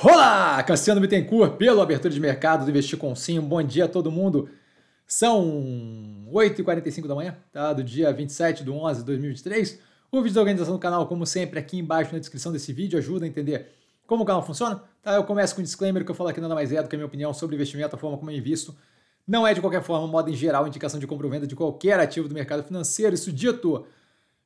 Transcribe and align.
Olá, 0.00 0.62
Cassiano 0.62 1.00
Bittencourt, 1.00 1.56
pelo 1.56 1.80
Abertura 1.80 2.14
de 2.14 2.20
Mercado 2.20 2.64
do 2.64 2.70
Investir 2.70 2.96
com 2.96 3.16
Sim. 3.16 3.40
Bom 3.40 3.60
dia 3.60 3.86
a 3.86 3.88
todo 3.88 4.12
mundo. 4.12 4.48
São 5.04 6.24
8h45 6.32 7.08
da 7.08 7.16
manhã, 7.16 7.36
tá? 7.52 7.72
do 7.72 7.82
dia 7.82 8.12
27 8.12 8.62
de 8.62 8.70
11 8.70 9.00
de 9.00 9.06
2023. 9.06 9.80
O 10.12 10.22
vídeo 10.22 10.36
da 10.36 10.40
organização 10.40 10.74
do 10.74 10.78
canal, 10.78 11.08
como 11.08 11.26
sempre, 11.26 11.58
aqui 11.58 11.80
embaixo 11.80 12.12
na 12.12 12.20
descrição 12.20 12.52
desse 12.52 12.72
vídeo, 12.72 12.96
ajuda 12.96 13.24
a 13.24 13.28
entender 13.28 13.72
como 14.06 14.22
o 14.22 14.24
canal 14.24 14.46
funciona. 14.46 14.80
Tá? 15.02 15.16
Eu 15.16 15.24
começo 15.24 15.52
com 15.56 15.62
um 15.62 15.64
disclaimer 15.64 16.04
que 16.04 16.10
eu 16.12 16.14
falo 16.14 16.30
aqui 16.30 16.40
nada 16.40 16.54
mais 16.54 16.70
é 16.70 16.80
do 16.80 16.88
que 16.88 16.94
a 16.94 16.98
minha 16.98 17.06
opinião 17.06 17.34
sobre 17.34 17.56
investimento, 17.56 17.96
a 17.96 17.98
forma 17.98 18.16
como 18.16 18.30
eu 18.30 18.36
invisto. 18.36 18.76
Não 19.26 19.44
é 19.44 19.52
de 19.52 19.60
qualquer 19.60 19.82
forma, 19.82 20.06
modo 20.06 20.30
em 20.30 20.34
geral, 20.36 20.64
indicação 20.68 21.00
de 21.00 21.08
compra 21.08 21.26
ou 21.26 21.32
venda 21.32 21.46
de 21.46 21.56
qualquer 21.56 21.98
ativo 21.98 22.28
do 22.28 22.34
mercado 22.34 22.62
financeiro. 22.62 23.16
Isso 23.16 23.32
dito, 23.32 23.84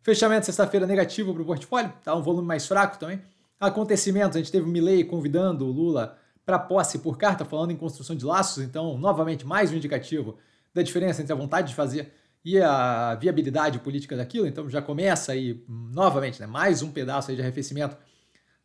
fechamento 0.00 0.46
sexta-feira 0.46 0.86
negativo 0.86 1.34
para 1.34 1.42
o 1.42 1.44
portfólio, 1.44 1.92
tá? 2.02 2.14
um 2.16 2.22
volume 2.22 2.48
mais 2.48 2.66
fraco 2.66 2.98
também 2.98 3.20
acontecimentos. 3.62 4.36
A 4.36 4.40
gente 4.40 4.50
teve 4.50 4.66
o 4.66 4.68
Milley 4.68 5.04
convidando 5.04 5.64
o 5.66 5.70
Lula 5.70 6.18
para 6.44 6.58
posse 6.58 6.98
por 6.98 7.16
carta, 7.16 7.44
falando 7.44 7.70
em 7.70 7.76
construção 7.76 8.16
de 8.16 8.24
laços. 8.24 8.64
Então, 8.64 8.98
novamente, 8.98 9.46
mais 9.46 9.72
um 9.72 9.76
indicativo 9.76 10.36
da 10.74 10.82
diferença 10.82 11.22
entre 11.22 11.32
a 11.32 11.36
vontade 11.36 11.68
de 11.68 11.74
fazer 11.74 12.12
e 12.44 12.58
a 12.60 13.14
viabilidade 13.14 13.78
política 13.78 14.16
daquilo. 14.16 14.48
Então, 14.48 14.68
já 14.68 14.82
começa 14.82 15.30
aí, 15.30 15.64
novamente, 15.68 16.40
né, 16.40 16.46
mais 16.46 16.82
um 16.82 16.90
pedaço 16.90 17.30
aí 17.30 17.36
de 17.36 17.42
arrefecimento 17.42 17.96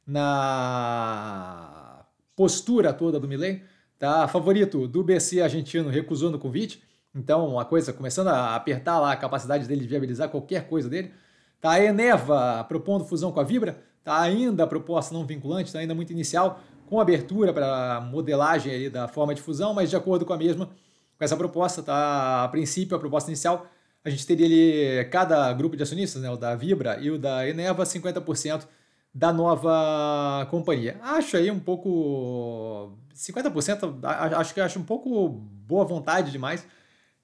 na 0.06 2.04
postura 2.36 2.92
toda 2.92 3.20
do 3.20 3.28
Milley. 3.28 3.62
Tá? 4.00 4.28
Favorito 4.28 4.88
do 4.88 5.04
BC 5.04 5.42
argentino 5.42 5.90
recusando 5.90 6.38
o 6.38 6.40
convite. 6.40 6.82
Então, 7.14 7.60
a 7.60 7.66
coisa 7.66 7.94
começando 7.94 8.30
a 8.30 8.56
apertar 8.56 9.00
lá 9.00 9.12
a 9.12 9.16
capacidade 9.16 9.68
dele 9.68 9.82
de 9.82 9.88
viabilizar 9.88 10.30
qualquer 10.30 10.68
coisa 10.68 10.90
dele. 10.90 11.14
Tá? 11.60 11.72
A 11.72 11.84
Eneva 11.84 12.64
propondo 12.68 13.06
fusão 13.06 13.32
com 13.32 13.40
a 13.40 13.44
Vibra. 13.44 13.84
Está 14.00 14.22
ainda 14.22 14.64
a 14.64 14.68
proposta 14.68 15.14
não 15.14 15.26
vinculante, 15.26 15.68
está 15.68 15.80
ainda 15.80 15.94
muito 15.94 16.14
inicial, 16.14 16.62
com 16.86 17.00
abertura 17.00 17.52
para 17.52 18.00
modelagem 18.00 18.90
da 18.90 19.08
forma 19.08 19.36
de 19.36 19.42
fusão, 19.42 19.74
mas 19.74 19.90
de 19.90 19.96
acordo 19.96 20.26
com 20.26 20.32
a 20.32 20.38
mesma, 20.38 20.66
com 20.66 21.24
essa 21.24 21.36
proposta, 21.36 21.84
tá? 21.84 22.46
A 22.46 22.48
princípio, 22.48 22.96
a 22.96 23.00
proposta 23.00 23.30
inicial, 23.30 23.68
a 24.06 24.10
gente 24.10 24.26
teria 24.26 24.46
ali 24.46 25.10
cada 25.10 25.52
grupo 25.52 25.76
de 25.76 25.84
acionistas, 25.84 26.22
né, 26.22 26.30
o 26.30 26.38
da 26.38 26.56
Vibra 26.56 26.98
e 27.02 27.12
o 27.12 27.20
da 27.20 27.46
Eneva, 27.48 27.84
50% 27.84 28.66
da 29.14 29.34
nova 29.34 30.48
companhia. 30.50 30.98
Acho 31.02 31.36
aí 31.36 31.52
um 31.52 31.60
pouco 31.60 32.98
50%, 33.14 34.00
acho 34.38 34.54
que 34.54 34.62
acho 34.62 34.80
um 34.80 34.84
pouco 34.84 35.28
boa 35.28 35.84
vontade 35.84 36.32
demais 36.32 36.66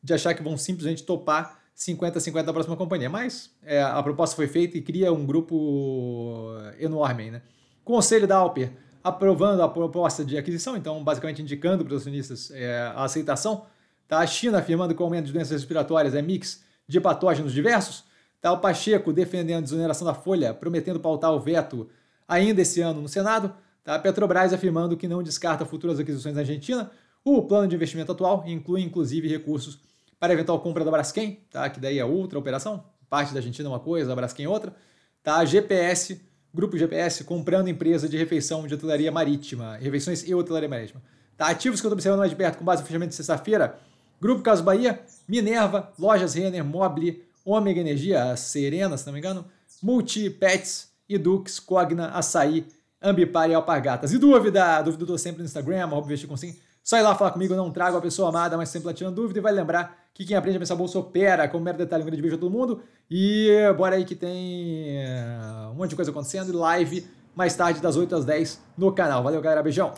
de 0.03 0.13
achar 0.13 0.33
que 0.33 0.43
vão 0.43 0.57
simplesmente 0.57 1.03
topar 1.03 1.62
50-50 1.75 2.43
da 2.43 2.53
próxima 2.53 2.75
companhia. 2.75 3.09
Mas 3.09 3.51
é, 3.63 3.81
a 3.81 4.01
proposta 4.01 4.35
foi 4.35 4.47
feita 4.47 4.77
e 4.77 4.81
cria 4.81 5.11
um 5.11 5.25
grupo 5.25 6.47
enorme. 6.79 7.31
Né? 7.31 7.41
Conselho 7.83 8.27
da 8.27 8.37
Alper 8.37 8.71
aprovando 9.03 9.61
a 9.61 9.67
proposta 9.67 10.23
de 10.23 10.37
aquisição, 10.37 10.77
então 10.77 11.03
basicamente 11.03 11.41
indicando 11.41 11.83
para 11.83 11.93
os 11.93 12.01
acionistas 12.01 12.49
é, 12.51 12.81
a 12.95 13.03
aceitação. 13.03 13.65
Tá? 14.07 14.19
A 14.19 14.25
China 14.25 14.59
afirmando 14.59 14.95
que 14.95 15.01
o 15.01 15.05
aumento 15.05 15.25
de 15.25 15.33
doenças 15.33 15.51
respiratórias 15.51 16.15
é 16.15 16.21
mix 16.21 16.63
de 16.87 17.01
patógenos 17.01 17.51
diversos. 17.51 18.05
Tá? 18.41 18.53
O 18.53 18.59
Pacheco 18.59 19.11
defendendo 19.11 19.59
a 19.59 19.61
desoneração 19.61 20.07
da 20.07 20.13
folha, 20.13 20.53
prometendo 20.53 20.99
pautar 20.99 21.33
o 21.33 21.39
veto 21.39 21.89
ainda 22.27 22.61
esse 22.61 22.79
ano 22.79 23.01
no 23.01 23.09
Senado. 23.09 23.53
Tá? 23.83 23.95
A 23.95 23.99
Petrobras 23.99 24.53
afirmando 24.53 24.95
que 24.95 25.07
não 25.07 25.21
descarta 25.21 25.65
futuras 25.65 25.99
aquisições 25.99 26.35
na 26.35 26.41
Argentina. 26.41 26.89
O 27.25 27.41
plano 27.41 27.67
de 27.67 27.75
investimento 27.75 28.11
atual 28.11 28.43
inclui 28.47 28.81
inclusive 28.81 29.27
recursos 29.27 29.79
para 30.23 30.31
eventual 30.31 30.57
compra 30.61 30.85
da 30.85 30.89
Braskem, 30.89 31.41
tá? 31.51 31.69
que 31.69 31.81
daí 31.81 31.99
é 31.99 32.05
outra 32.05 32.39
operação, 32.39 32.85
parte 33.09 33.33
da 33.33 33.39
Argentina 33.39 33.67
é 33.67 33.69
uma 33.69 33.81
coisa, 33.81 34.13
a 34.13 34.15
Braskem 34.15 34.45
é 34.45 34.47
outra. 34.47 34.73
Tá? 35.21 35.43
GPS, 35.43 36.21
Grupo 36.53 36.77
GPS, 36.77 37.25
comprando 37.25 37.67
empresa 37.67 38.07
de 38.07 38.15
refeição 38.15 38.65
de 38.65 38.73
hotelaria 38.73 39.11
marítima, 39.11 39.75
refeições 39.75 40.25
e 40.25 40.33
hotelaria 40.33 40.69
marítima. 40.69 41.03
Tá? 41.35 41.47
Ativos 41.47 41.81
que 41.81 41.85
eu 41.85 41.89
estou 41.89 41.97
observando 41.97 42.19
mais 42.19 42.31
de 42.31 42.37
perto 42.37 42.57
com 42.57 42.63
base 42.63 42.81
no 42.81 42.87
fechamento 42.87 43.09
de 43.09 43.15
sexta-feira, 43.15 43.77
Grupo 44.21 44.41
Caso 44.41 44.63
Bahia, 44.63 45.01
Minerva, 45.27 45.91
Lojas 45.99 46.35
Renner, 46.35 46.63
Mobile, 46.63 47.21
Ômega 47.43 47.81
Energia, 47.81 48.33
Serena, 48.37 48.95
se 48.95 49.05
não 49.05 49.11
me 49.11 49.19
engano, 49.19 49.43
Multi, 49.81 50.29
Pets, 50.29 50.89
Edux, 51.09 51.59
Cogna, 51.59 52.11
Açaí, 52.11 52.65
Ambipar 53.03 53.49
e 53.49 53.53
Alpargatas. 53.53 54.13
E 54.13 54.17
dúvida? 54.17 54.81
Dúvida 54.81 55.03
eu 55.03 55.07
tô 55.07 55.17
sempre 55.17 55.39
no 55.39 55.45
Instagram, 55.45 55.83
arroba 55.83 56.05
investir 56.05 56.29
com 56.29 56.37
sim. 56.37 56.55
Só 56.83 56.97
ir 56.97 57.01
lá 57.01 57.15
falar 57.15 57.31
comigo, 57.31 57.55
não 57.55 57.71
trago 57.71 57.97
a 57.97 58.01
pessoa 58.01 58.29
amada, 58.29 58.57
mas 58.57 58.69
sempre 58.69 58.93
tirando 58.93 59.15
dúvida 59.15 59.39
e 59.39 59.41
vai 59.41 59.53
lembrar 59.53 59.97
que 60.13 60.25
quem 60.25 60.35
aprende 60.37 60.57
a 60.57 60.59
pensar 60.59 60.75
bolsa 60.75 60.99
opera, 60.99 61.47
como 61.47 61.63
mero 61.63 61.77
detalhe, 61.77 62.03
um 62.03 62.05
grande 62.05 62.21
beijo 62.21 62.37
a 62.37 62.39
todo 62.39 62.51
mundo. 62.51 62.81
E 63.09 63.49
bora 63.77 63.95
aí 63.95 64.05
que 64.05 64.15
tem 64.15 64.99
eh, 64.99 65.69
um 65.71 65.75
monte 65.75 65.91
de 65.91 65.95
coisa 65.95 66.11
acontecendo 66.11 66.49
e 66.49 66.55
live 66.55 67.07
mais 67.35 67.55
tarde 67.55 67.81
das 67.81 67.95
8 67.95 68.15
às 68.15 68.25
10 68.25 68.61
no 68.77 68.91
canal. 68.91 69.23
Valeu, 69.23 69.41
galera, 69.41 69.63
beijão! 69.63 69.91